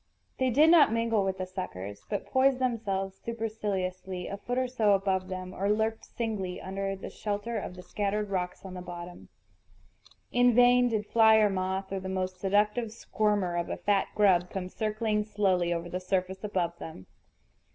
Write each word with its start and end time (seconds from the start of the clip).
They 0.39 0.49
did 0.49 0.71
not 0.71 0.91
mingle 0.91 1.23
with 1.23 1.37
the 1.37 1.45
suckers, 1.45 2.07
but 2.09 2.25
poised 2.25 2.57
themselves 2.57 3.21
superciliously 3.23 4.25
a 4.25 4.35
foot 4.37 4.57
or 4.57 4.67
so 4.67 4.93
above 4.93 5.27
them, 5.27 5.53
or 5.53 5.69
lurked 5.69 6.05
singly 6.05 6.59
under 6.59 6.95
the 6.95 7.11
shelter 7.11 7.59
of 7.59 7.75
the 7.75 7.83
scattered 7.83 8.31
rocks 8.31 8.65
on 8.65 8.73
the 8.73 8.81
bottom. 8.81 9.29
In 10.31 10.55
vain 10.55 10.87
did 10.89 11.05
fly 11.05 11.35
or 11.35 11.51
moth, 11.51 11.91
or 11.91 11.99
the 11.99 12.09
most 12.09 12.39
seductive 12.39 12.91
squirmer 12.91 13.55
of 13.55 13.69
a 13.69 13.77
fat 13.77 14.07
grub, 14.15 14.49
come 14.49 14.69
circling 14.69 15.23
slowly 15.23 15.71
over 15.71 15.87
the 15.87 15.99
surface 15.99 16.43
above 16.43 16.79
them. 16.79 17.05